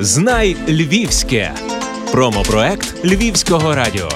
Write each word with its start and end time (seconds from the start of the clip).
Знай 0.00 0.56
Львівське. 0.68 1.52
Промопроект 2.12 3.04
Львівського 3.04 3.74
радіо. 3.74 4.08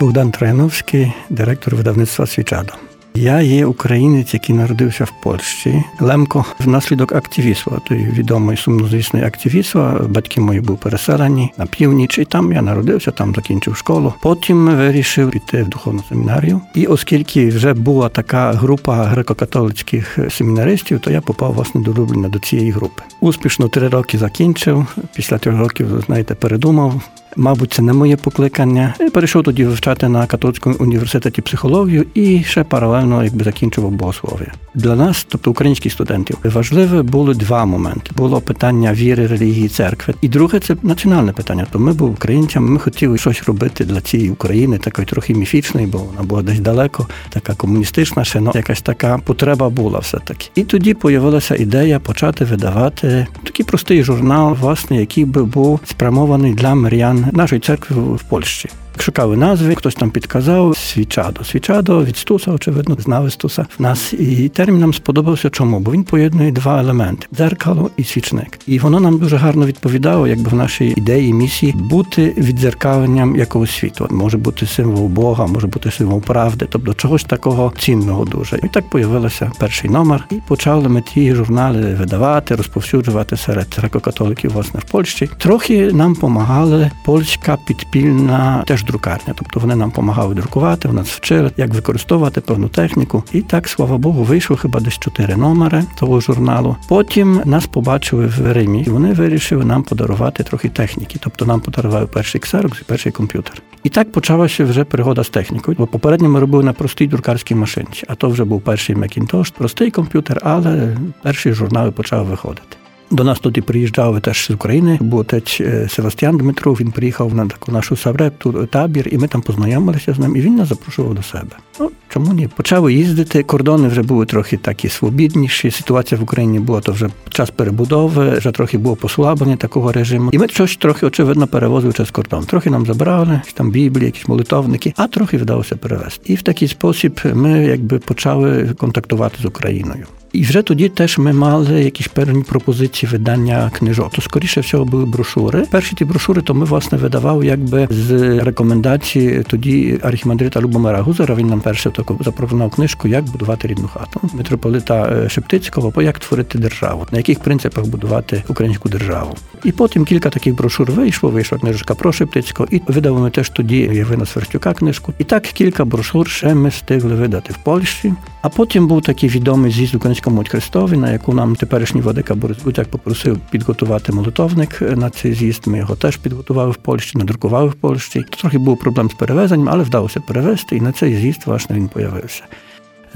Богдан 0.00 0.30
Трайновський, 0.30 1.12
директор 1.30 1.74
видавництва 1.74 2.26
Свічадо. 2.26 2.72
Я 3.16 3.40
є 3.40 3.66
українець, 3.66 4.34
який 4.34 4.56
народився 4.56 5.04
в 5.04 5.12
Польщі. 5.22 5.84
Лемко 6.00 6.44
внаслідок 6.58 7.12
активізму, 7.12 7.78
той 7.88 7.98
відомий 7.98 8.56
сумнозвісний 8.56 9.22
активізм. 9.22 9.78
Батьки 10.08 10.40
мої 10.40 10.60
були 10.60 10.78
переселені 10.82 11.52
на 11.58 11.66
північ, 11.66 12.18
і 12.18 12.24
там 12.24 12.52
я 12.52 12.62
народився, 12.62 13.10
там 13.10 13.34
закінчив 13.34 13.76
школу. 13.76 14.14
Потім 14.22 14.66
вирішив 14.66 15.30
піти 15.30 15.62
в 15.62 15.68
духовну 15.68 16.02
семінарію. 16.08 16.60
І 16.74 16.86
оскільки 16.86 17.48
вже 17.48 17.74
була 17.74 18.08
така 18.08 18.52
група 18.52 19.14
греко-католицьких 19.14 20.30
семінаристів, 20.30 21.00
то 21.00 21.10
я 21.10 21.20
попав 21.20 21.52
власне 21.52 21.80
до 21.80 21.94
Любліна 21.94 22.28
до 22.28 22.38
цієї 22.38 22.70
групи. 22.70 23.02
Успішно 23.20 23.68
три 23.68 23.88
роки 23.88 24.18
закінчив. 24.18 24.86
Після 25.14 25.38
трьох 25.38 25.58
років, 25.58 26.04
знаєте, 26.06 26.34
передумав. 26.34 27.02
Мабуть, 27.36 27.72
це 27.72 27.82
не 27.82 27.92
моє 27.92 28.16
покликання. 28.16 28.94
Я 29.00 29.10
перейшов 29.10 29.42
тоді 29.42 29.64
вивчати 29.64 30.08
на 30.08 30.26
католицькому 30.26 30.76
університеті 30.78 31.42
психологію 31.42 32.06
і 32.14 32.42
ще 32.42 32.64
паралельно 32.64 33.24
якби 33.24 33.44
закінчував 33.44 33.90
богослов'я. 33.90 34.52
Для 34.74 34.96
нас, 34.96 35.26
тобто 35.28 35.50
українських 35.50 35.92
студентів, 35.92 36.38
важливе 36.44 37.02
було 37.02 37.34
два 37.34 37.64
моменти: 37.64 38.10
було 38.16 38.40
питання 38.40 38.92
віри, 38.92 39.26
релігії, 39.26 39.68
церкви, 39.68 40.14
і 40.20 40.28
друге 40.28 40.60
це 40.60 40.76
національне 40.82 41.32
питання. 41.32 41.66
То 41.70 41.78
ми 41.78 41.92
були 41.92 42.10
українцями, 42.10 42.70
ми 42.70 42.78
хотіли 42.78 43.18
щось 43.18 43.42
робити 43.42 43.84
для 43.84 44.00
цієї 44.00 44.30
України, 44.30 44.78
такої 44.78 45.06
трохи 45.06 45.34
міфічної, 45.34 45.86
бо 45.86 45.98
вона 45.98 46.22
була 46.22 46.42
десь 46.42 46.60
далеко, 46.60 47.06
така 47.28 47.54
комуністична, 47.54 48.24
ще 48.24 48.40
ну, 48.40 48.52
якась 48.54 48.82
така 48.82 49.18
потреба 49.18 49.68
була 49.68 49.98
все 49.98 50.18
таки. 50.18 50.50
І 50.54 50.64
тоді 50.64 50.94
появилася 50.94 51.56
ідея 51.56 52.00
почати 52.00 52.44
видавати 52.44 53.26
такий 53.42 53.66
простий 53.66 54.02
журнал, 54.02 54.56
власне, 54.60 54.96
який 54.96 55.24
би 55.24 55.44
був 55.44 55.80
спрямований 55.84 56.54
для 56.54 56.74
мирян 56.74 57.25
нашої 57.32 57.60
церкви 57.60 57.96
в 58.14 58.22
Польщі. 58.22 58.68
Шукали 59.02 59.36
назви, 59.36 59.74
хтось 59.74 59.94
там 59.94 60.10
підказав 60.10 60.76
свічадо. 60.76 61.44
Свічадо 61.44 62.04
від 62.04 62.16
Стуса, 62.16 62.50
очевидно, 62.50 62.96
знали 62.98 63.30
Стуса 63.30 63.66
в 63.78 63.82
нас. 63.82 64.12
І 64.12 64.48
термін 64.48 64.80
нам 64.80 64.94
сподобався. 64.94 65.50
Чому? 65.50 65.80
Бо 65.80 65.92
він 65.92 66.04
поєднує 66.04 66.52
два 66.52 66.80
елементи 66.80 67.26
дзеркало 67.34 67.90
і 67.96 68.04
свічник. 68.04 68.58
І 68.66 68.78
воно 68.78 69.00
нам 69.00 69.18
дуже 69.18 69.36
гарно 69.36 69.66
відповідало, 69.66 70.28
якби 70.28 70.50
в 70.50 70.54
нашій 70.54 70.94
ідеї 70.96 71.32
місії 71.32 71.72
бути 71.72 72.34
віддзеркаленням 72.38 73.36
якогось 73.36 73.70
світу. 73.70 74.08
Може 74.10 74.38
бути 74.38 74.66
символ 74.66 75.08
Бога, 75.08 75.46
може 75.46 75.66
бути 75.66 75.90
символ 75.90 76.22
правди, 76.22 76.66
тобто 76.70 76.94
чогось 76.94 77.24
такого 77.24 77.72
цінного 77.78 78.24
дуже. 78.24 78.56
І 78.56 78.68
так 78.68 78.90
появився 78.90 79.52
перший 79.58 79.90
номер, 79.90 80.24
і 80.30 80.34
почали 80.48 80.88
ми 80.88 81.00
ті 81.00 81.34
журнали 81.34 81.94
видавати, 81.94 82.54
розповсюджувати 82.54 83.36
серед 83.36 83.66
греко-католиків, 83.78 84.52
власне, 84.52 84.80
в 84.80 84.90
Польщі. 84.90 85.28
Трохи 85.38 85.92
нам 85.92 86.14
допомагали 86.14 86.90
польська 87.04 87.58
підпільна 87.66 88.64
теж 88.66 88.84
друкарня. 88.86 89.34
Тобто 89.36 89.60
вони 89.60 89.76
нам 89.76 89.88
допомагали 89.88 90.34
друкувати, 90.34 90.88
нас 90.88 91.08
вчили, 91.08 91.50
як 91.56 91.74
використовувати 91.74 92.40
певну 92.40 92.68
техніку. 92.68 93.24
І 93.32 93.40
так, 93.40 93.68
слава 93.68 93.98
Богу, 93.98 94.22
вийшло 94.22 94.56
хіба 94.56 94.80
десь 94.80 94.98
чотири 94.98 95.36
номери 95.36 95.84
того 95.98 96.20
журналу. 96.20 96.76
Потім 96.88 97.42
нас 97.44 97.66
побачили 97.66 98.26
в 98.26 98.52
Римі, 98.52 98.82
і 98.86 98.90
вони 98.90 99.12
вирішили 99.12 99.64
нам 99.64 99.82
подарувати 99.82 100.42
трохи 100.42 100.68
техніки. 100.68 101.18
Тобто 101.22 101.44
нам 101.46 101.60
подарували 101.60 102.06
перший 102.06 102.40
ксерокс 102.40 102.80
і 102.80 102.84
перший 102.84 103.12
комп'ютер. 103.12 103.62
І 103.82 103.88
так 103.88 104.12
почалася 104.12 104.64
вже 104.64 104.84
пригода 104.84 105.24
з 105.24 105.28
технікою. 105.28 105.76
Бо 105.78 105.86
попередньо 105.86 106.28
ми 106.28 106.40
робили 106.40 106.64
на 106.64 106.72
простій 106.72 107.06
друкарській 107.06 107.54
машинці, 107.54 108.04
а 108.08 108.14
то 108.14 108.28
вже 108.28 108.44
був 108.44 108.62
перший 108.62 108.96
Macintosh, 108.96 109.52
простий 109.58 109.90
комп'ютер, 109.90 110.40
але 110.42 110.96
перші 111.22 111.52
журнали 111.52 111.90
почали 111.90 112.22
виходити. 112.22 112.75
До 113.10 113.24
нас 113.24 113.38
тоді 113.38 113.60
приїжджали 113.60 114.20
теж 114.20 114.46
з 114.46 114.50
України, 114.50 114.98
був 115.00 115.20
отець 115.20 115.58
е, 115.60 115.88
Севастьян 115.88 116.36
Дмитров, 116.36 116.76
він 116.80 116.90
приїхав 116.90 117.34
на 117.34 117.46
таку 117.46 117.72
нашу 117.72 117.96
саврепту 117.96 118.66
табір, 118.66 119.08
і 119.12 119.18
ми 119.18 119.28
там 119.28 119.42
познайомилися 119.42 120.14
з 120.14 120.18
ним, 120.18 120.36
і 120.36 120.40
він 120.40 120.56
нас 120.56 120.68
запрошував 120.68 121.14
до 121.14 121.22
себе. 121.22 121.56
Ну, 121.80 121.90
чому 122.08 122.32
ні? 122.32 122.48
Почали 122.56 122.94
їздити, 122.94 123.42
кордони 123.42 123.88
вже 123.88 124.02
були 124.02 124.26
трохи 124.26 124.56
такі 124.56 124.88
свобідніші. 124.88 125.70
Ситуація 125.70 126.20
в 126.20 126.24
Україні 126.24 126.58
була 126.58 126.80
то 126.80 126.92
вже 126.92 127.08
час 127.28 127.50
перебудови, 127.50 128.30
вже 128.30 128.50
трохи 128.50 128.78
було 128.78 128.96
послаблення 128.96 129.56
такого 129.56 129.92
режиму. 129.92 130.30
І 130.32 130.38
ми 130.38 130.48
щось 130.48 130.76
трохи, 130.76 131.06
очевидно, 131.06 131.46
перевозили 131.46 131.92
через 131.92 132.10
кордон. 132.10 132.44
Трохи 132.44 132.70
нам 132.70 132.86
забрали, 132.86 133.40
там 133.54 133.70
біблії, 133.70 134.06
якісь 134.06 134.28
молитовники, 134.28 134.94
а 134.96 135.06
трохи 135.06 135.36
вдалося 135.36 135.76
перевезти. 135.76 136.32
І 136.32 136.36
в 136.36 136.42
такий 136.42 136.68
спосіб 136.68 137.20
ми 137.34 137.64
якби 137.64 137.98
почали 137.98 138.74
контактувати 138.78 139.36
з 139.42 139.44
Україною. 139.44 140.06
І 140.36 140.42
вже 140.42 140.62
тоді 140.62 140.88
теж 140.88 141.18
ми 141.18 141.32
мали 141.32 141.84
якісь 141.84 142.08
певні 142.08 142.42
пропозиції 142.42 143.12
видання 143.12 143.70
книжок. 143.78 144.10
То 144.12 144.22
скоріше 144.22 144.60
всього 144.60 144.84
були 144.84 145.04
брошури. 145.06 145.66
Перші 145.70 145.96
ті 145.96 146.04
брошури, 146.04 146.42
то 146.42 146.54
ми 146.54 146.64
власне 146.64 146.98
видавали 146.98 147.46
якби 147.46 147.88
з 147.90 148.38
рекомендації 148.38 149.44
тоді 149.46 149.98
архімандрита 150.02 150.60
Любомира 150.60 151.00
Гузера. 151.00 151.34
Він 151.34 151.46
нам 151.46 151.60
перше 151.60 151.90
таку 151.90 152.18
запропонував 152.24 152.70
книжку, 152.70 153.08
як 153.08 153.24
будувати 153.24 153.68
рідну 153.68 153.88
хату 153.88 154.20
митрополита 154.34 155.28
Шептицького, 155.28 155.90
по 155.90 156.02
як 156.02 156.18
творити 156.18 156.58
державу, 156.58 157.06
на 157.12 157.18
яких 157.18 157.40
принципах 157.40 157.86
будувати 157.86 158.42
українську 158.48 158.88
державу. 158.88 159.36
І 159.64 159.72
потім 159.72 160.04
кілька 160.04 160.30
таких 160.30 160.54
брошур 160.54 160.90
вийшло. 160.90 161.30
Вийшла 161.30 161.58
книжка 161.58 161.94
про 161.94 162.12
Шептицького, 162.12 162.68
і 162.70 162.80
видали 162.86 163.20
ми 163.20 163.30
теж 163.30 163.48
тоді 163.50 163.76
Євина 163.76 164.26
Сверстюка 164.26 164.74
книжку. 164.74 165.12
І 165.18 165.24
так 165.24 165.42
кілька 165.42 165.84
брошур 165.84 166.28
ще 166.28 166.54
ми 166.54 166.68
встигли 166.68 167.14
видати 167.14 167.52
в 167.52 167.56
Польщі. 167.64 168.12
А 168.46 168.48
потім 168.48 168.86
був 168.86 169.02
такий 169.02 169.28
відомий 169.28 169.70
з'їзд 169.70 169.94
українському 169.94 170.36
муть 170.36 170.48
Христові, 170.48 170.96
на 170.96 171.12
яку 171.12 171.32
нам 171.32 171.56
теперішній 171.56 172.00
владика 172.00 172.34
Борис 172.34 172.62
Гутяк 172.62 172.88
попросив 172.88 173.38
підготувати 173.50 174.12
молитовник 174.12 174.80
на 174.80 175.10
цей 175.10 175.34
з'їзд. 175.34 175.66
Ми 175.66 175.78
його 175.78 175.96
теж 175.96 176.16
підготували 176.16 176.70
в 176.70 176.76
Польщі, 176.76 177.18
надрукували 177.18 177.68
в 177.68 177.74
Польщі. 177.74 178.24
Трохи 178.30 178.58
був 178.58 178.78
проблем 178.78 179.10
з 179.10 179.14
перевезенням, 179.14 179.68
але 179.68 179.84
вдалося 179.84 180.20
перевезти, 180.20 180.76
і 180.76 180.80
на 180.80 180.92
цей 180.92 181.16
з'їзд 181.16 181.42
власне 181.46 181.76
він 181.76 181.88
появився. 181.88 182.42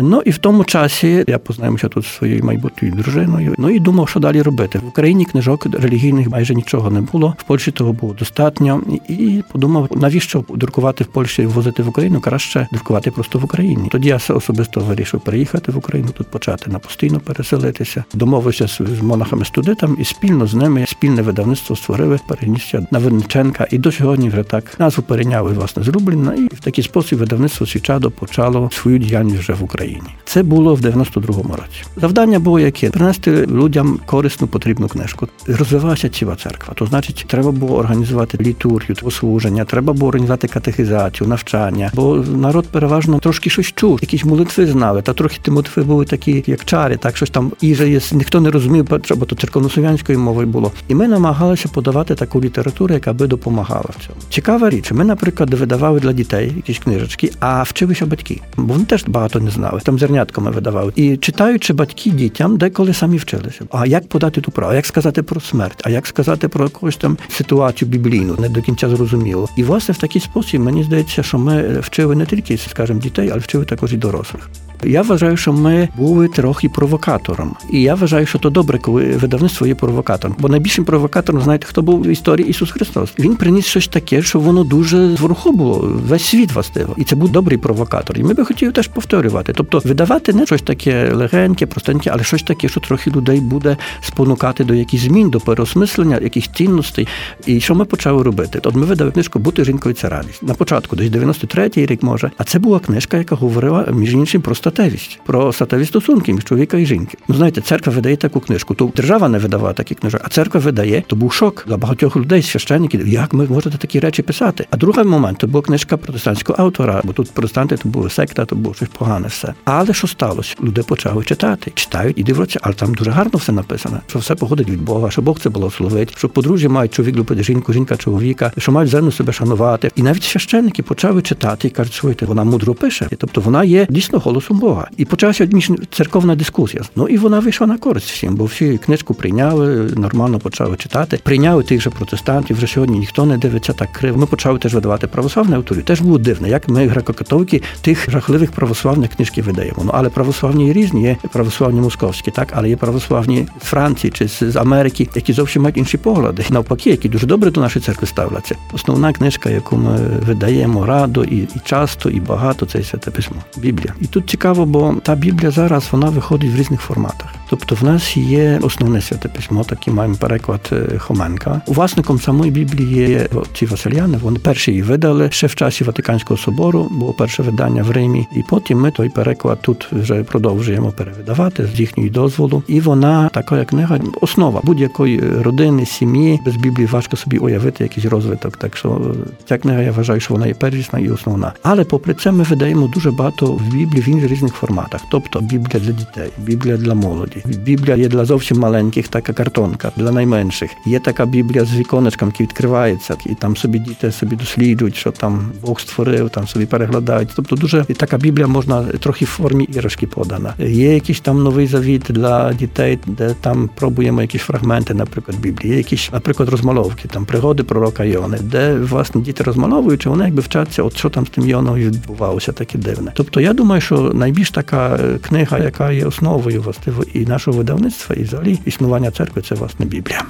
Ну 0.02 0.22
і 0.24 0.30
в 0.30 0.38
тому 0.38 0.64
часі 0.64 1.24
я 1.28 1.38
познайомився 1.38 1.88
тут 1.88 2.04
зі 2.04 2.10
своєю 2.10 2.44
майбутньою 2.44 2.94
дружиною. 2.94 3.54
Ну 3.58 3.70
і 3.70 3.80
думав, 3.80 4.08
що 4.08 4.20
далі 4.20 4.42
робити. 4.42 4.78
В 4.78 4.88
Україні 4.88 5.24
книжок 5.24 5.66
релігійних 5.72 6.28
майже 6.28 6.54
нічого 6.54 6.90
не 6.90 7.00
було. 7.00 7.34
В 7.38 7.42
Польщі 7.42 7.70
того 7.70 7.92
було 7.92 8.14
достатньо. 8.14 8.82
І 9.08 9.42
подумав, 9.52 9.88
навіщо 9.96 10.44
друкувати 10.48 11.04
в 11.04 11.06
Польщі 11.06 11.42
і 11.42 11.46
возити 11.46 11.82
в 11.82 11.88
Україну, 11.88 12.20
краще 12.20 12.68
друкувати 12.72 13.10
просто 13.10 13.38
в 13.38 13.44
Україні. 13.44 13.88
Тоді 13.92 14.08
я 14.08 14.16
особисто 14.16 14.80
вирішив 14.80 15.20
переїхати 15.20 15.72
в 15.72 15.78
Україну, 15.78 16.08
тут 16.14 16.30
почати 16.30 16.70
на 16.70 16.78
постійно 16.78 17.20
переселитися. 17.20 18.04
Домовився 18.14 18.66
з 18.66 19.02
монахами 19.02 19.44
студентами 19.44 19.96
і 20.00 20.04
спільно 20.04 20.46
з 20.46 20.54
ними 20.54 20.84
спільне 20.88 21.22
видавництво 21.22 21.76
створили 21.76 22.18
перенісся 22.28 22.86
на 22.90 22.98
Винниченка. 22.98 23.66
І 23.70 23.78
до 23.78 23.92
сьогодні 23.92 24.28
вже 24.28 24.42
так 24.42 24.64
назву 24.78 25.02
перейняли 25.02 25.52
власне 25.52 25.82
з 25.82 25.88
Рубліна. 25.88 26.34
І 26.34 26.46
в 26.46 26.60
такий 26.60 26.84
спосіб 26.84 27.18
видавництво 27.18 27.66
Свічадо 27.66 28.10
почало 28.10 28.70
свою 28.72 28.98
діяльність 28.98 29.38
вже 29.38 29.52
в 29.52 29.64
Україні. 29.64 29.89
Україні. 29.90 30.14
Це 30.24 30.42
було 30.42 30.74
в 30.74 30.80
92-му 30.80 31.54
році. 31.54 31.82
Завдання 31.96 32.38
було 32.38 32.60
яке 32.60 32.90
принести 32.90 33.46
людям 33.46 33.98
корисну 34.06 34.46
потрібну 34.46 34.88
книжку. 34.88 35.28
Розвивалася 35.46 36.08
ціла 36.08 36.36
церква. 36.36 36.74
То 36.74 36.86
значить, 36.86 37.24
треба 37.28 37.50
було 37.50 37.76
організувати 37.76 38.38
літургію, 38.40 38.96
послуження, 39.02 39.64
треба 39.64 39.92
було 39.92 40.08
організувати 40.08 40.48
катехізацію, 40.48 41.28
навчання. 41.28 41.90
Бо 41.94 42.16
народ 42.16 42.66
переважно 42.68 43.18
трошки 43.18 43.50
щось 43.50 43.66
чув, 43.66 43.98
якісь 44.02 44.24
молитви 44.24 44.66
знали. 44.66 45.02
Та 45.02 45.12
трохи 45.12 45.38
ті 45.42 45.50
молитви 45.50 45.82
були 45.82 46.04
такі, 46.04 46.44
як 46.46 46.64
чари, 46.64 46.96
так 46.96 47.16
щось 47.16 47.30
там 47.30 47.52
є. 47.60 48.00
Ніхто 48.12 48.40
не 48.40 48.50
розумів, 48.50 48.88
бо 49.16 49.24
то 49.26 49.36
церковнослов'янською 49.36 50.18
мовою 50.18 50.46
було. 50.46 50.72
І 50.88 50.94
ми 50.94 51.08
намагалися 51.08 51.68
подавати 51.68 52.14
таку 52.14 52.40
літературу, 52.40 52.94
яка 52.94 53.12
би 53.12 53.26
допомагала 53.26 53.90
в 53.98 54.06
цьому. 54.06 54.20
Цікава 54.30 54.70
річ. 54.70 54.92
Ми, 54.92 55.04
наприклад, 55.04 55.54
видавали 55.54 56.00
для 56.00 56.12
дітей 56.12 56.52
якісь 56.56 56.78
книжечки, 56.78 57.32
а 57.40 57.62
вчилися 57.62 58.06
батьки, 58.06 58.40
бо 58.56 58.72
вони 58.72 58.84
теж 58.84 59.04
багато 59.06 59.40
не 59.40 59.50
знали 59.50 59.69
там 59.78 59.98
зернятками 59.98 60.50
видавали. 60.50 60.92
І 60.96 61.16
читаючи 61.16 61.72
батьки 61.72 62.10
дітям, 62.10 62.56
деколи 62.56 62.94
самі 62.94 63.16
вчилися. 63.16 63.64
А 63.70 63.86
як 63.86 64.08
подати 64.08 64.40
ту 64.40 64.50
право? 64.50 64.74
Як 64.74 64.86
сказати 64.86 65.22
про 65.22 65.40
смерть? 65.40 65.82
А 65.84 65.90
як 65.90 66.06
сказати 66.06 66.48
про 66.48 66.64
якусь 66.64 66.96
там 66.96 67.18
ситуацію 67.28 67.88
біблійну? 67.88 68.36
Не 68.38 68.48
до 68.48 68.62
кінця 68.62 68.88
зрозуміло. 68.88 69.48
І 69.56 69.62
власне 69.62 69.94
в 69.94 69.98
такий 69.98 70.22
спосіб 70.22 70.60
мені 70.60 70.84
здається, 70.84 71.22
що 71.22 71.38
ми 71.38 71.80
вчили 71.80 72.16
не 72.16 72.26
тільки, 72.26 72.58
скажімо, 72.58 73.00
дітей, 73.00 73.28
але 73.32 73.40
вчили 73.40 73.64
також 73.64 73.92
і 73.92 73.96
дорослих. 73.96 74.50
Я 74.84 75.02
вважаю, 75.02 75.36
що 75.36 75.52
ми 75.52 75.88
були 75.96 76.28
трохи 76.28 76.68
провокатором. 76.68 77.56
І 77.70 77.82
я 77.82 77.94
вважаю, 77.94 78.26
що 78.26 78.38
то 78.38 78.50
добре, 78.50 78.78
коли 78.78 79.04
видавництво 79.04 79.66
є 79.66 79.74
провокатором. 79.74 80.36
Бо 80.38 80.48
найбільшим 80.48 80.84
провокатором, 80.84 81.42
знаєте, 81.42 81.66
хто 81.66 81.82
був 81.82 82.02
в 82.02 82.06
історії 82.06 82.48
Ісус 82.48 82.70
Христос. 82.70 83.12
Він 83.18 83.36
приніс 83.36 83.66
щось 83.66 83.88
таке, 83.88 84.22
що 84.22 84.40
воно 84.40 84.64
дуже 84.64 85.16
зворуху 85.16 85.52
було, 85.52 85.98
весь 86.08 86.24
світ 86.24 86.52
властиво. 86.52 86.94
І 86.96 87.04
це 87.04 87.16
був 87.16 87.30
добрий 87.32 87.58
провокатор. 87.58 88.18
І 88.18 88.22
ми 88.22 88.34
би 88.34 88.44
хотіли 88.44 88.72
теж 88.72 88.88
повторювати. 88.88 89.52
Тобто 89.52 89.82
видавати 89.84 90.32
не 90.32 90.46
щось 90.46 90.62
таке 90.62 91.12
легеньке, 91.12 91.66
простеньке, 91.66 92.10
але 92.12 92.24
щось 92.24 92.42
таке, 92.42 92.68
що 92.68 92.80
трохи 92.80 93.10
людей 93.10 93.40
буде 93.40 93.76
спонукати 94.00 94.64
до 94.64 94.74
якихось 94.74 95.06
змін, 95.06 95.30
до 95.30 95.40
переосмислення, 95.40 96.18
якихось 96.22 96.50
цінностей. 96.54 97.08
І 97.46 97.60
що 97.60 97.74
ми 97.74 97.84
почали 97.84 98.22
робити? 98.22 98.60
От 98.64 98.74
ми 98.74 98.86
видали 98.86 99.10
книжку 99.10 99.38
Бути 99.38 99.64
жінкою 99.64 99.94
це 99.94 100.08
радість. 100.08 100.42
На 100.42 100.54
початку, 100.54 100.96
десь 100.96 101.10
93-й 101.10 101.86
рік 101.86 102.02
може. 102.02 102.30
А 102.36 102.44
це 102.44 102.58
була 102.58 102.78
книжка, 102.78 103.16
яка 103.16 103.34
говорила 103.34 103.88
між 103.92 104.14
іншим 104.14 104.42
про 104.42 104.54
статевість, 104.70 105.20
про 105.26 105.52
статеві 105.52 105.84
стосунки 105.84 106.32
між 106.32 106.44
чоловіка 106.44 106.78
і 106.78 106.86
жінки. 106.86 107.18
Ну 107.28 107.34
знаєте, 107.34 107.60
церква 107.60 107.92
видає 107.92 108.16
таку 108.16 108.40
книжку. 108.40 108.74
То 108.74 108.92
держава 108.96 109.28
не 109.28 109.38
видавала 109.38 109.72
такі 109.72 109.94
книжок, 109.94 110.20
а 110.24 110.28
церква 110.28 110.60
видає. 110.60 111.02
То 111.06 111.16
був 111.16 111.32
шок 111.32 111.64
для 111.68 111.76
багатьох 111.76 112.16
людей, 112.16 112.42
священників. 112.42 113.08
Як 113.08 113.32
ми 113.32 113.46
можете 113.46 113.78
такі 113.78 114.00
речі 114.00 114.22
писати? 114.22 114.66
А 114.70 114.76
другий 114.76 115.04
момент 115.04 115.38
то 115.38 115.46
була 115.46 115.62
книжка 115.62 115.96
протестантського 115.96 116.62
автора, 116.62 117.00
бо 117.04 117.12
тут 117.12 117.30
протестанти 117.30 117.76
то 117.76 117.88
були 117.88 118.10
секта, 118.10 118.44
то 118.44 118.56
було 118.56 118.74
щось 118.74 118.88
погане 118.88 119.28
все. 119.28 119.54
Але 119.64 119.94
що 119.94 120.06
сталося? 120.06 120.56
Люди 120.62 120.82
почали 120.82 121.24
читати, 121.24 121.72
читають 121.74 122.18
і 122.18 122.22
дивляться, 122.22 122.58
але 122.62 122.74
там 122.74 122.94
дуже 122.94 123.10
гарно 123.10 123.38
все 123.38 123.52
написано, 123.52 124.00
що 124.06 124.18
все 124.18 124.34
походить 124.34 124.68
від 124.68 124.82
Бога, 124.82 125.10
що 125.10 125.22
Бог 125.22 125.38
це 125.38 125.48
благословить, 125.48 126.18
що 126.18 126.28
подружжя 126.28 126.68
мають 126.68 126.94
чоловік 126.94 127.16
любити 127.16 127.42
жінку, 127.42 127.72
жінка 127.72 127.96
чоловіка, 127.96 128.52
що 128.58 128.72
мають 128.72 128.90
землю 128.90 129.12
себе 129.12 129.32
шанувати. 129.32 129.90
І 129.96 130.02
навіть 130.02 130.22
священники 130.22 130.82
почали 130.82 131.22
читати 131.22 131.68
і 131.68 131.70
кажуть, 131.70 131.94
слухайте, 131.94 132.26
вона 132.26 132.44
мудро 132.44 132.74
пише. 132.74 133.08
Тобто 133.18 133.40
вона 133.40 133.64
є 133.64 133.86
дійсно 133.90 134.18
голосом 134.18 134.59
Бога. 134.60 134.88
І 134.96 135.04
почалася 135.04 135.48
церковна 135.90 136.36
дискусія. 136.36 136.82
Ну 136.96 137.08
і 137.08 137.16
вона 137.16 137.40
вийшла 137.40 137.66
на 137.66 137.78
користь 137.78 138.10
всім, 138.10 138.34
бо 138.34 138.44
всі 138.44 138.78
книжку 138.78 139.14
прийняли, 139.14 139.66
нормально 139.96 140.38
почали 140.38 140.76
читати. 140.76 141.20
Прийняли 141.22 141.62
тих 141.62 141.82
же 141.82 141.90
протестантів. 141.90 142.56
Вже 142.56 142.66
сьогодні 142.66 142.98
ніхто 142.98 143.26
не 143.26 143.38
дивиться 143.38 143.72
так 143.72 143.92
криво. 143.92 144.18
Ми 144.18 144.26
почали 144.26 144.58
теж 144.58 144.74
видавати 144.74 145.06
православне 145.06 145.56
авторів. 145.56 145.84
Теж 145.84 146.00
було 146.00 146.18
дивно, 146.18 146.48
як 146.48 146.68
ми 146.68 146.88
греко-католики, 146.88 147.62
тих 147.80 148.10
жахливих 148.10 148.52
православних 148.52 149.10
книжки 149.10 149.42
видаємо. 149.42 149.82
Ну 149.84 149.90
але 149.94 150.08
православні 150.08 150.72
різні 150.72 151.02
є 151.02 151.16
православні 151.32 151.80
московські, 151.80 152.30
так 152.30 152.48
але 152.52 152.68
є 152.68 152.76
православні 152.76 153.46
з 153.62 153.64
Франції 153.64 154.10
чи 154.10 154.28
з 154.28 154.56
Америки, 154.56 155.08
які 155.14 155.32
зовсім 155.32 155.62
мають 155.62 155.76
інші 155.76 155.98
погляди. 155.98 156.44
Навпаки, 156.50 156.90
які 156.90 157.08
дуже 157.08 157.26
добре 157.26 157.50
до 157.50 157.60
нашої 157.60 157.84
церкви 157.84 158.06
ставляться. 158.06 158.56
Основна 158.72 159.12
книжка, 159.12 159.50
яку 159.50 159.76
ми 159.76 159.98
видаємо 160.26 160.86
радо 160.86 161.24
і, 161.24 161.36
і 161.36 161.60
часто, 161.64 162.10
і 162.10 162.20
багато, 162.20 162.66
це 162.66 162.82
святе 162.82 163.10
письмо. 163.10 163.36
Біблія. 163.56 163.94
І 164.00 164.06
тут 164.06 164.30
цікаво, 164.30 164.49
бо 164.54 164.94
та 165.02 165.14
Біблія 165.14 165.50
зараз 165.50 165.88
вона 165.92 166.06
виходить 166.06 166.52
в 166.52 166.56
різних 166.56 166.80
форматах. 166.80 167.34
Тобто 167.50 167.74
в 167.74 167.84
нас 167.84 168.16
є 168.16 168.58
основне 168.62 169.00
святе 169.00 169.28
письмо, 169.28 169.64
такий 169.64 169.94
маємо 169.94 170.14
переклад 170.14 170.60
е, 170.72 170.98
Хоменка. 170.98 171.60
Власником 171.66 172.20
самої 172.20 172.50
Біблії 172.50 173.10
є 173.10 173.28
ці 173.54 173.66
Васильяни. 173.66 174.18
Вони 174.22 174.38
перші 174.38 174.70
її 174.70 174.82
видали 174.82 175.28
ще 175.30 175.46
в 175.46 175.54
часі 175.54 175.84
Ватиканського 175.84 176.38
собору, 176.38 176.88
було 176.90 177.12
перше 177.12 177.42
видання 177.42 177.82
в 177.82 177.90
Римі, 177.90 178.26
і 178.36 178.42
потім 178.48 178.80
ми 178.80 178.90
той 178.90 179.08
переклад 179.08 179.62
тут 179.62 179.86
вже 179.92 180.24
продовжуємо 180.24 180.92
перевидавати 180.92 181.66
з 181.66 181.80
їхньої 181.80 182.10
дозволу. 182.10 182.62
І 182.68 182.80
вона 182.80 183.28
така 183.28 183.58
як 183.58 183.68
книга, 183.68 184.00
основа 184.20 184.60
будь-якої 184.64 185.20
родини, 185.42 185.86
сім'ї 185.86 186.40
без 186.44 186.56
Біблії 186.56 186.86
важко 186.86 187.16
собі 187.16 187.38
уявити 187.38 187.84
якийсь 187.84 188.06
розвиток. 188.06 188.56
Так 188.56 188.76
що 188.76 189.14
ця 189.48 189.58
книга 189.58 189.82
я 189.82 189.92
вважаю, 189.92 190.20
що 190.20 190.34
вона 190.34 190.46
є 190.46 190.54
первісна 190.54 190.98
і 190.98 191.10
основна. 191.10 191.52
Але 191.62 191.84
попри 191.84 192.14
це 192.14 192.32
ми 192.32 192.42
видаємо 192.42 192.86
дуже 192.86 193.10
багато 193.10 193.46
в 193.46 193.62
Біблії 193.62 194.02
в 194.02 194.08
різних 194.40 194.54
форматах. 194.54 195.00
Тобто 195.10 195.40
Біблія 195.40 195.80
для 195.80 195.92
дітей, 195.92 196.30
Біблія 196.38 196.76
для 196.76 196.94
молоді. 196.94 197.42
Біблія 197.44 197.96
є 197.96 198.08
для 198.08 198.24
зовсім 198.24 198.58
маленьких, 198.58 199.08
така 199.08 199.32
картонка, 199.32 199.92
для 199.96 200.12
найменших. 200.12 200.70
Є 200.86 201.00
така 201.00 201.26
Біблія 201.26 201.64
з 201.64 201.74
віконечком, 201.74 202.28
які 202.28 202.42
відкривається, 202.42 203.16
і 203.26 203.34
там 203.34 203.56
собі 203.56 203.78
діти 203.78 204.12
собі 204.12 204.36
досліджують, 204.36 204.96
що 204.96 205.10
там 205.10 205.52
Бог 205.62 205.80
створив, 205.80 206.30
там 206.30 206.48
собі 206.48 206.66
переглядають. 206.66 207.28
Тобто 207.36 207.56
дуже 207.56 207.84
така 207.84 208.18
Біблія 208.18 208.46
можна 208.46 208.82
трохи 208.82 209.24
в 209.24 209.28
формі 209.28 209.64
іграшки 209.64 210.06
подана. 210.06 210.54
Є 210.58 210.94
якийсь 210.94 211.20
там 211.20 211.42
новий 211.42 211.66
завіт 211.66 212.02
для 212.08 212.52
дітей, 212.52 212.98
де 213.06 213.34
там 213.40 213.70
пробуємо 213.74 214.22
якісь 214.22 214.42
фрагменти, 214.42 214.94
наприклад, 214.94 215.38
Біблії. 215.40 215.70
Є 215.70 215.76
якісь, 215.76 216.10
наприклад, 216.12 216.48
розмальовки, 216.48 217.08
там 217.08 217.24
пригоди 217.24 217.62
пророка 217.62 218.04
Йони, 218.04 218.38
де 218.42 218.74
власне 218.74 219.20
діти 219.20 219.44
розмальовують, 219.44 220.06
вони 220.06 220.24
якби 220.24 220.42
вчаться, 220.42 220.82
от 220.82 220.96
що 220.96 221.10
там 221.10 221.26
з 221.26 221.30
тим 221.30 221.48
Йоною 221.48 221.90
відбувалося, 221.90 222.52
таке 222.52 222.78
дивне. 222.78 223.12
Тобто 223.14 223.40
я 223.40 223.52
думаю, 223.52 223.80
що 223.80 224.10
найбільш 224.30 224.50
така 224.50 224.98
книга, 225.22 225.58
яка 225.58 225.92
є 225.92 226.04
основою 226.04 226.62
властиво 226.62 227.04
і 227.14 227.26
нашого 227.26 227.58
видавництва, 227.58 228.16
і 228.16 228.22
взагалі 228.22 228.58
існування 228.64 229.10
церкви 229.10 229.42
це 229.42 229.54
власне 229.54 229.86
Біблія. 229.86 230.22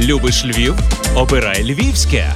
Любиш 0.00 0.44
Львів? 0.46 0.74
Обирай 1.16 1.64
Львівське. 1.64 2.34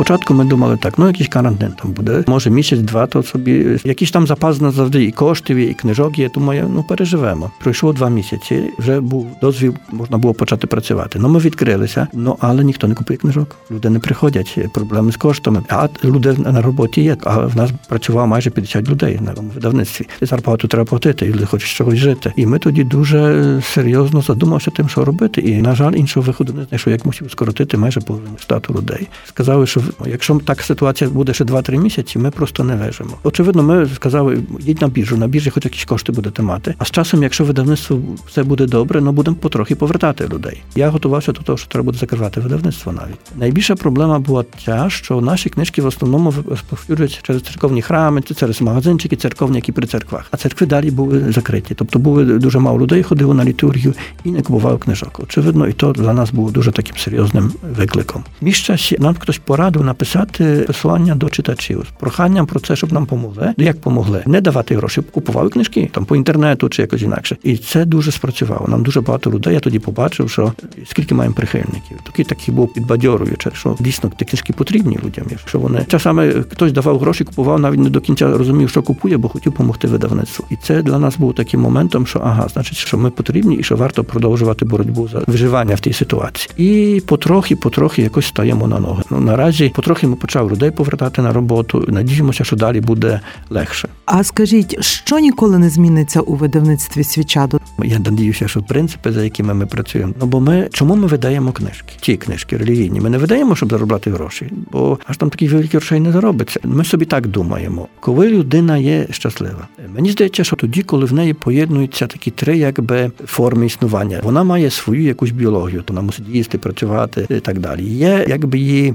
Спочатку 0.00 0.34
ми 0.34 0.44
думали 0.44 0.76
так, 0.76 0.98
ну 0.98 1.06
якийсь 1.06 1.28
карантин 1.28 1.72
там 1.82 1.92
буде, 1.92 2.24
може 2.26 2.50
місяць-два, 2.50 3.06
то 3.06 3.22
собі 3.22 3.80
якісь 3.84 4.10
там 4.10 4.26
запас 4.26 4.60
на 4.60 4.70
завжди 4.70 5.04
і 5.04 5.12
коштів, 5.12 5.56
і 5.56 5.74
книжок 5.74 6.18
є, 6.18 6.28
тому 6.28 6.52
ну 6.52 6.82
переживемо. 6.82 7.50
Пройшло 7.60 7.92
два 7.92 8.10
місяці, 8.10 8.62
вже 8.78 9.00
був 9.00 9.26
дозвіл, 9.40 9.74
можна 9.92 10.18
було 10.18 10.34
почати 10.34 10.66
працювати. 10.66 11.18
Ну 11.18 11.28
ми 11.28 11.38
відкрилися, 11.38 12.06
ну 12.12 12.36
але 12.40 12.64
ніхто 12.64 12.88
не 12.88 12.94
купує 12.94 13.16
книжок. 13.16 13.56
Люди 13.70 13.90
не 13.90 13.98
приходять, 13.98 14.58
проблеми 14.74 15.12
з 15.12 15.16
коштами. 15.16 15.62
А 15.68 15.88
люди 16.04 16.32
на 16.32 16.62
роботі 16.62 17.02
є. 17.02 17.16
А 17.24 17.38
в 17.38 17.56
нас 17.56 17.70
працювало 17.88 18.26
майже 18.26 18.50
50 18.50 18.88
людей 18.88 19.18
на 19.20 19.34
видавництві. 19.54 20.08
Зарплату 20.20 20.68
треба 20.68 20.84
платити, 20.84 21.26
і 21.26 21.28
люди 21.28 21.46
хочуть 21.46 21.68
чогось 21.68 21.98
жити. 21.98 22.32
І 22.36 22.46
ми 22.46 22.58
тоді 22.58 22.84
дуже 22.84 23.62
серйозно 23.62 24.22
задумалися 24.22 24.70
тим, 24.70 24.88
що 24.88 25.04
робити. 25.04 25.40
І 25.40 25.62
на 25.62 25.74
жаль, 25.74 25.92
іншого 25.92 26.26
виходу 26.26 26.52
не 26.52 26.64
знайшов, 26.64 26.92
як 26.92 27.06
мусив 27.06 27.30
скоротити 27.30 27.76
майже 27.76 28.00
половину 28.00 28.36
штату 28.38 28.74
людей. 28.74 29.08
Сказали, 29.24 29.66
що 29.66 29.80
Якщо 30.06 30.40
так 30.44 30.62
ситуація 30.62 31.10
буде 31.10 31.34
ще 31.34 31.44
2-3 31.44 31.76
місяці, 31.76 32.18
ми 32.18 32.30
просто 32.30 32.64
не 32.64 32.76
вижимо. 32.76 33.10
Очевидно, 33.22 33.62
ми 33.62 33.88
сказали, 33.94 34.38
їдь 34.60 34.82
на 34.82 34.88
біржу, 34.88 35.16
на 35.16 35.26
біржі 35.26 35.50
хоч 35.50 35.64
якісь 35.64 35.84
кошти 35.84 36.12
будете 36.12 36.42
мати. 36.42 36.74
А 36.78 36.84
з 36.84 36.90
часом, 36.90 37.22
якщо 37.22 37.44
видавництво 37.44 37.98
все 38.26 38.42
буде 38.42 38.66
добре, 38.66 39.00
ну 39.00 39.12
будемо 39.12 39.36
потрохи 39.36 39.74
повертати 39.74 40.28
людей. 40.28 40.62
Я 40.74 40.88
готувався 40.88 41.32
до 41.32 41.40
того, 41.40 41.58
що 41.58 41.68
треба 41.68 41.84
буде 41.84 41.98
закривати 41.98 42.40
видавництво 42.40 42.92
навіть. 42.92 43.18
Найбільша 43.36 43.74
проблема 43.74 44.18
була 44.18 44.44
ця, 44.64 44.86
що 44.90 45.20
наші 45.20 45.50
книжки 45.50 45.82
в 45.82 45.86
основному 45.86 46.34
розповсюджуються 46.48 47.18
через 47.22 47.42
церковні 47.42 47.82
храми, 47.82 48.22
через 48.22 48.60
магазинчики, 48.62 49.16
церковні, 49.16 49.56
які 49.56 49.72
при 49.72 49.86
церквах. 49.86 50.26
А 50.30 50.36
церкви 50.36 50.66
далі 50.66 50.90
були 50.90 51.32
закриті. 51.32 51.74
Тобто 51.74 51.98
були 51.98 52.24
дуже 52.24 52.58
мало 52.58 52.78
людей, 52.78 53.02
ходили 53.02 53.34
на 53.34 53.44
літургію 53.44 53.94
і 54.24 54.30
не 54.30 54.42
купували 54.42 54.78
книжок. 54.78 55.20
Очевидно, 55.22 55.68
і 55.68 55.72
то 55.72 55.92
для 55.92 56.12
нас 56.12 56.30
було 56.30 56.50
дуже 56.50 56.72
таким 56.72 56.96
серйозним 56.96 57.52
викликом. 57.76 58.24
Між 58.40 58.72
нам 58.98 59.14
хтось 59.14 59.38
порадив 59.38 59.79
написати 59.84 60.64
послання 60.66 61.14
до 61.14 61.28
читачів 61.28 61.86
з 61.88 62.00
проханням 62.00 62.46
про 62.46 62.60
це, 62.60 62.76
щоб 62.76 62.92
нам 62.92 63.06
помогли. 63.06 63.54
Як 63.56 63.80
помогли? 63.80 64.22
Не 64.26 64.40
давати 64.40 64.76
гроші, 64.76 65.02
купували 65.02 65.50
книжки 65.50 65.90
там 65.92 66.04
по 66.04 66.16
інтернету 66.16 66.68
чи 66.68 66.82
якось 66.82 67.02
інакше. 67.02 67.36
І 67.42 67.56
це 67.56 67.84
дуже 67.84 68.12
спрацювало. 68.12 68.68
Нам 68.68 68.82
дуже 68.82 69.00
багато 69.00 69.30
людей. 69.30 69.54
Я 69.54 69.60
тоді 69.60 69.78
побачив, 69.78 70.30
що 70.30 70.52
скільки 70.86 71.14
маємо 71.14 71.34
прихильників. 71.34 71.98
Такий 72.06 72.24
такий 72.24 72.54
був 72.54 72.72
підбадьоруючи, 72.72 73.50
що 73.54 73.76
дійсно 73.80 74.12
ті 74.16 74.24
книжки 74.24 74.52
потрібні 74.52 74.98
людям. 75.04 75.26
Якщо 75.30 75.58
вони 75.58 75.84
часами 75.88 76.32
хтось 76.50 76.72
давав 76.72 76.98
гроші, 76.98 77.24
купував, 77.24 77.60
навіть 77.60 77.80
не 77.80 77.90
до 77.90 78.00
кінця 78.00 78.38
розумів, 78.38 78.70
що 78.70 78.82
купує, 78.82 79.16
бо 79.16 79.28
хотів 79.28 79.52
допомогти 79.60 79.88
видавництву. 79.88 80.44
І 80.50 80.56
це 80.56 80.82
для 80.82 80.98
нас 80.98 81.18
був 81.18 81.34
таким 81.34 81.60
моментом, 81.60 82.06
що 82.06 82.18
ага, 82.24 82.48
значить, 82.52 82.78
що 82.78 82.98
ми 82.98 83.10
потрібні 83.10 83.56
і 83.56 83.62
що 83.62 83.76
варто 83.76 84.04
продовжувати 84.04 84.64
боротьбу 84.64 85.08
за 85.08 85.22
виживання 85.26 85.74
в 85.74 85.80
тій 85.80 85.92
ситуації. 85.92 86.54
І 86.56 87.00
потрохи, 87.00 87.56
потрохи 87.56 88.02
якось 88.02 88.26
стаємо 88.26 88.68
на 88.68 88.80
ноги. 88.80 89.02
Ну 89.10 89.20
наразі 89.20 89.59
потрохи 89.68 90.06
ми 90.06 90.16
почали 90.16 90.50
людей 90.50 90.70
повертати 90.70 91.22
на 91.22 91.32
роботу. 91.32 91.84
Надіємося, 91.88 92.44
що 92.44 92.56
далі 92.56 92.80
буде 92.80 93.20
легше. 93.50 93.88
А 94.04 94.24
скажіть, 94.24 94.84
що 94.84 95.18
ніколи 95.18 95.58
не 95.58 95.70
зміниться 95.70 96.20
у 96.20 96.34
видавництві 96.34 97.04
свічаду? 97.04 97.60
Я 97.84 97.98
надіюся, 97.98 98.48
що 98.48 98.62
принципи, 98.62 99.12
за 99.12 99.24
якими 99.24 99.54
ми 99.54 99.66
працюємо. 99.66 100.12
Ну 100.20 100.26
бо 100.26 100.40
ми 100.40 100.68
чому 100.72 100.96
ми 100.96 101.06
видаємо 101.06 101.52
книжки? 101.52 101.92
Ті 102.00 102.16
книжки 102.16 102.56
релігійні. 102.56 103.00
Ми 103.00 103.10
не 103.10 103.18
видаємо, 103.18 103.56
щоб 103.56 103.70
заробляти 103.70 104.10
гроші, 104.10 104.52
бо 104.72 104.98
аж 105.06 105.16
там 105.16 105.30
таких 105.30 105.52
великих 105.52 105.74
грошей 105.74 106.00
не 106.00 106.12
заробиться. 106.12 106.60
Ми 106.64 106.84
собі 106.84 107.04
так 107.04 107.26
думаємо. 107.26 107.88
Коли 108.00 108.28
людина 108.28 108.78
є 108.78 109.06
щаслива, 109.10 109.68
мені 109.94 110.10
здається, 110.10 110.44
що 110.44 110.56
тоді, 110.56 110.82
коли 110.82 111.04
в 111.04 111.12
неї 111.12 111.34
поєднуються 111.34 112.06
такі 112.06 112.30
три, 112.30 112.58
якби 112.58 113.10
форми 113.26 113.66
існування, 113.66 114.20
вона 114.22 114.44
має 114.44 114.70
свою 114.70 115.02
якусь 115.02 115.30
біологію, 115.30 115.82
то 115.82 115.94
вона 115.94 116.06
мусить 116.06 116.28
їсти, 116.28 116.58
працювати 116.58 117.26
і 117.30 117.40
так 117.40 117.58
далі. 117.58 117.84
Є 117.84 118.26
якби 118.28 118.58
її 118.58 118.94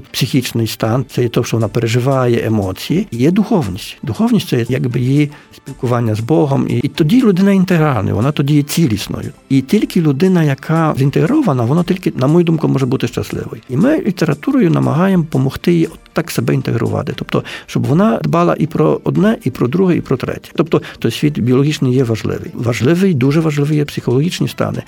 психічний 0.56 0.66
стан, 0.66 1.04
це 1.10 1.22
є 1.22 1.28
те, 1.28 1.42
що 1.42 1.56
вона 1.56 1.68
переживає 1.68 2.46
емоції. 2.46 3.06
Є 3.10 3.30
духовність. 3.30 3.96
Духовність 4.02 4.48
це 4.48 4.66
якби 4.68 5.00
її 5.00 5.30
спілкування 5.56 6.14
з 6.14 6.20
Богом, 6.20 6.66
і 6.68 6.88
тоді 6.88 7.22
людина 7.22 7.52
інтегральна, 7.52 8.14
вона 8.14 8.32
тоді 8.32 8.54
є 8.54 8.62
цілісною. 8.62 9.32
І 9.48 9.62
тільки 9.62 10.00
людина, 10.00 10.42
яка 10.42 10.94
зінтегрована, 10.98 11.64
вона 11.64 11.82
тільки, 11.82 12.12
на 12.16 12.26
мою 12.26 12.44
думку, 12.44 12.68
може 12.68 12.86
бути 12.86 13.08
щасливою. 13.08 13.62
І 13.68 13.76
ми 13.76 13.98
літературою 13.98 14.70
намагаємо 14.70 15.22
допомогти 15.22 15.72
їй 15.72 15.88
так 16.16 16.30
себе 16.30 16.54
інтегрувати, 16.54 17.12
тобто, 17.16 17.44
щоб 17.66 17.86
вона 17.86 18.18
дбала 18.22 18.56
і 18.58 18.66
про 18.66 19.00
одне, 19.04 19.38
і 19.44 19.50
про 19.50 19.68
друге, 19.68 19.96
і 19.96 20.00
про 20.00 20.16
третє. 20.16 20.50
Тобто, 20.54 20.82
той 20.98 21.10
світ 21.10 21.38
біологічний 21.38 21.94
є 21.94 22.04
важливий. 22.04 22.50
Важливий, 22.54 23.14
дуже 23.14 23.40
важливий 23.40 23.76
є 23.76 23.84
психологічні 23.84 24.48
стани. 24.48 24.82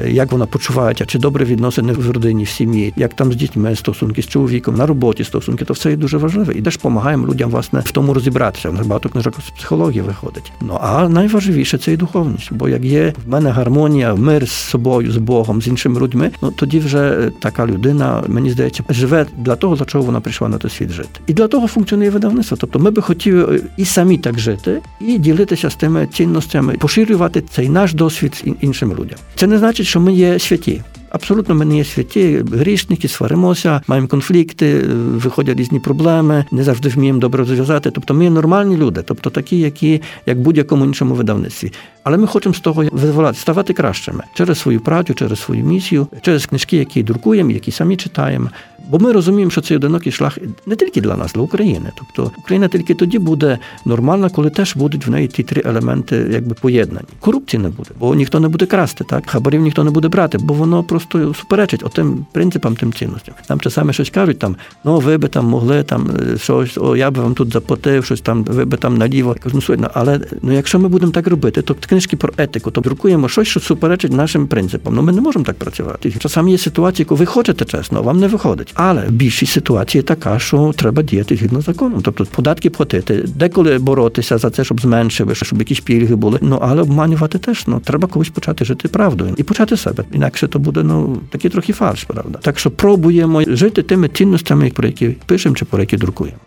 Е, 0.00 0.10
як 0.10 0.32
вона 0.32 0.46
почувається, 0.46 1.06
чи 1.06 1.18
добре 1.18 1.44
відносини 1.44 1.92
в 1.92 2.10
родині, 2.10 2.44
в 2.44 2.48
сім'ї, 2.48 2.92
як 2.96 3.14
там 3.14 3.32
з 3.32 3.36
дітьми 3.36 3.76
стосунки 3.76 4.22
з 4.22 4.26
чоловіком, 4.26 4.76
на 4.76 4.86
роботі 4.86 5.24
стосунки, 5.24 5.64
то 5.64 5.74
все 5.74 5.90
є 5.90 5.96
дуже 5.96 6.16
важливе. 6.18 6.54
І 6.54 6.62
теж 6.62 6.76
допомагаємо 6.76 7.26
людям 7.26 7.50
власне 7.50 7.80
в 7.80 7.90
тому 7.90 8.14
розібратися. 8.14 8.70
Багато 8.70 9.08
книжок 9.08 9.34
з 9.46 9.50
психології 9.50 10.02
виходить. 10.02 10.52
Ну 10.60 10.78
а 10.80 11.08
найважливіше 11.08 11.78
це 11.78 11.92
і 11.92 11.96
духовність. 11.96 12.52
Бо 12.52 12.68
як 12.68 12.84
є 12.84 13.14
в 13.26 13.30
мене 13.30 13.50
гармонія, 13.50 14.14
мир 14.14 14.48
з 14.48 14.52
собою, 14.52 15.12
з 15.12 15.16
Богом, 15.16 15.62
з 15.62 15.66
іншими 15.66 16.00
людьми, 16.00 16.30
ну 16.42 16.50
тоді 16.50 16.78
вже 16.78 17.30
така 17.40 17.66
людина, 17.66 18.22
мені 18.28 18.50
здається, 18.50 18.84
живе 18.88 19.26
для 19.38 19.56
того, 19.56 19.76
за 19.76 19.84
чого 19.84 20.04
вона 20.04 20.20
прийшла 20.20 20.48
на 20.48 20.58
той 20.58 20.70
досвід 20.74 20.90
жити. 20.90 21.20
І 21.26 21.32
для 21.32 21.48
того 21.48 21.66
функціонує 21.66 22.10
видавництво. 22.10 22.56
Тобто 22.60 22.78
ми 22.78 22.90
би 22.90 23.02
хотіли 23.02 23.62
і 23.76 23.84
самі 23.84 24.18
так 24.18 24.38
жити, 24.38 24.80
і 25.00 25.18
ділитися 25.18 25.70
з 25.70 25.74
тими 25.74 26.08
цінностями, 26.12 26.76
поширювати 26.78 27.42
цей 27.50 27.68
наш 27.68 27.94
досвід 27.94 28.44
іншим 28.60 28.90
людям. 28.90 29.18
Це 29.34 29.46
не 29.46 29.58
значить, 29.58 29.86
що 29.86 30.00
ми 30.00 30.12
є 30.12 30.38
святі. 30.38 30.82
Абсолютно 31.10 31.54
ми 31.54 31.64
не 31.64 31.76
є 31.76 31.84
святі, 31.84 32.44
грішники, 32.52 33.08
сваримося, 33.08 33.80
маємо 33.86 34.08
конфлікти, 34.08 34.78
виходять 35.14 35.58
різні 35.58 35.80
проблеми, 35.80 36.44
не 36.50 36.64
завжди 36.64 36.88
вміємо 36.88 37.18
добре 37.18 37.38
розв'язати. 37.38 37.90
Тобто 37.90 38.14
ми 38.14 38.24
є 38.24 38.30
нормальні 38.30 38.76
люди, 38.76 39.02
тобто 39.06 39.30
такі, 39.30 39.58
які 39.58 40.02
як 40.26 40.40
будь-якому 40.40 40.84
іншому 40.84 41.14
видавництві. 41.14 41.72
Але 42.02 42.16
ми 42.16 42.26
хочемо 42.26 42.54
з 42.54 42.60
того 42.60 42.84
визволяти, 42.92 43.38
ставати 43.38 43.72
кращими 43.72 44.24
через 44.34 44.58
свою 44.58 44.80
працю, 44.80 45.14
через 45.14 45.40
свою 45.40 45.64
місію, 45.64 46.06
через 46.22 46.46
книжки, 46.46 46.76
які 46.76 47.02
друкуємо, 47.02 47.50
які 47.50 47.70
самі 47.70 47.96
читаємо. 47.96 48.50
Бо 48.90 48.98
ми 48.98 49.12
розуміємо, 49.12 49.50
що 49.50 49.60
цей 49.60 49.76
одинокий 49.76 50.12
шлях 50.12 50.38
не 50.66 50.76
тільки 50.76 51.00
для 51.00 51.16
нас, 51.16 51.32
для 51.32 51.40
України. 51.40 51.92
Тобто 51.98 52.32
Україна 52.38 52.68
тільки 52.68 52.94
тоді 52.94 53.18
буде 53.18 53.58
нормальна, 53.84 54.28
коли 54.28 54.50
теж 54.50 54.76
будуть 54.76 55.06
в 55.06 55.10
неї 55.10 55.28
ті 55.28 55.42
три 55.42 55.62
елементи, 55.64 56.28
якби 56.32 56.54
поєднані. 56.54 57.06
Корупції 57.20 57.62
не 57.62 57.68
буде, 57.68 57.90
бо 58.00 58.14
ніхто 58.14 58.40
не 58.40 58.48
буде 58.48 58.66
красти, 58.66 59.04
так 59.04 59.30
хабарів 59.30 59.60
ніхто 59.60 59.84
не 59.84 59.90
буде 59.90 60.08
брати, 60.08 60.38
бо 60.38 60.54
воно 60.54 60.82
просто 60.82 61.34
суперечить 61.34 61.82
отим 61.84 62.26
принципам, 62.32 62.76
тим 62.76 62.92
цінностям. 62.92 63.34
Нам 63.50 63.60
часами 63.60 63.92
щось 63.92 64.10
кажуть, 64.10 64.38
там 64.38 64.56
ну 64.84 64.98
ви 64.98 65.18
би 65.18 65.28
там 65.28 65.46
могли 65.46 65.82
там 65.82 66.10
е, 66.34 66.38
щось, 66.38 66.78
о, 66.78 66.96
я 66.96 67.10
би 67.10 67.22
вам 67.22 67.34
тут 67.34 67.52
заплатив, 67.52 68.04
щось 68.04 68.20
там, 68.20 68.44
ви 68.44 68.64
би 68.64 68.76
там 68.76 68.96
наліво. 68.96 69.34
Я 69.36 69.42
кажу, 69.42 69.62
ну 69.78 69.88
але 69.94 70.20
ну 70.42 70.52
якщо 70.52 70.78
ми 70.78 70.88
будемо 70.88 71.12
так 71.12 71.26
робити, 71.26 71.62
то 71.62 71.74
книжки 71.74 72.16
про 72.16 72.32
етику, 72.38 72.70
то 72.70 72.80
друкуємо 72.80 73.28
щось, 73.28 73.48
що 73.48 73.60
суперечить 73.60 74.12
нашим 74.12 74.46
принципам. 74.46 74.94
Ну 74.94 75.02
ми 75.02 75.12
не 75.12 75.20
можемо 75.20 75.44
так 75.44 75.58
працювати. 75.58 76.10
Часами 76.10 76.50
є 76.50 76.58
ситуації, 76.58 77.06
коли 77.06 77.18
ви 77.18 77.26
хочете 77.26 77.64
чесно, 77.64 77.98
а 77.98 78.02
вам 78.02 78.20
не 78.20 78.28
виходить. 78.28 78.73
Але 78.74 79.04
більшість 79.08 79.52
ситуації 79.52 80.02
така, 80.02 80.38
що 80.38 80.72
треба 80.76 81.02
діяти 81.02 81.36
згідно 81.36 81.60
законом. 81.60 82.02
Тобто 82.02 82.26
податки 82.26 82.70
платити, 82.70 83.24
деколи 83.34 83.78
боротися 83.78 84.38
за 84.38 84.50
це, 84.50 84.64
щоб 84.64 84.80
зменшили, 84.80 85.34
щоб 85.34 85.58
якісь 85.58 85.80
пільги 85.80 86.14
були. 86.14 86.38
Ну 86.42 86.58
але 86.62 86.82
обманювати 86.82 87.38
теж 87.38 87.64
ну 87.66 87.80
треба 87.80 88.08
колись 88.08 88.28
почати 88.28 88.64
жити 88.64 88.88
правдою 88.88 89.34
і 89.36 89.42
почати 89.42 89.76
себе. 89.76 90.04
Інакше 90.12 90.48
то 90.48 90.58
буде 90.58 90.82
ну 90.82 91.20
такий 91.30 91.50
трохи 91.50 91.72
фальш, 91.72 92.04
правда. 92.04 92.38
Так 92.42 92.58
що 92.58 92.70
пробуємо 92.70 93.42
жити 93.46 93.82
тими 93.82 94.08
цінностями, 94.08 94.70
про 94.74 94.86
які 94.86 95.08
пишемо 95.08 95.54
чи 95.54 95.64
про 95.64 95.80
які 95.80 95.96
друкуємо. 95.96 96.38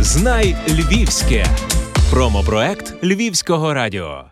Знай 0.00 0.56
Львівське 0.68 1.46
промопроект 2.10 2.94
Львівського 3.04 3.74
радіо. 3.74 4.24